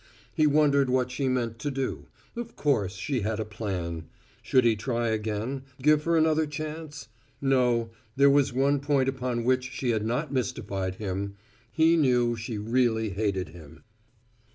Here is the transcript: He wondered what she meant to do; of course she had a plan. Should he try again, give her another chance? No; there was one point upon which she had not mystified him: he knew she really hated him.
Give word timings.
He 0.33 0.47
wondered 0.47 0.89
what 0.89 1.11
she 1.11 1.27
meant 1.27 1.59
to 1.59 1.69
do; 1.69 2.07
of 2.35 2.55
course 2.55 2.93
she 2.95 3.19
had 3.21 3.39
a 3.39 3.45
plan. 3.45 4.07
Should 4.41 4.65
he 4.65 4.75
try 4.75 5.09
again, 5.09 5.61
give 5.79 6.05
her 6.05 6.17
another 6.17 6.47
chance? 6.47 7.09
No; 7.39 7.91
there 8.15 8.27
was 8.31 8.51
one 8.51 8.79
point 8.79 9.07
upon 9.07 9.43
which 9.43 9.69
she 9.69 9.91
had 9.91 10.03
not 10.03 10.33
mystified 10.33 10.95
him: 10.95 11.35
he 11.71 11.95
knew 11.97 12.35
she 12.35 12.57
really 12.57 13.11
hated 13.11 13.49
him. 13.49 13.83